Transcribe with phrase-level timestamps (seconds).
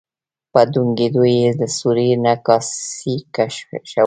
[0.51, 3.79] په ډونګیدو یې له سوري نه کاسې کشولې.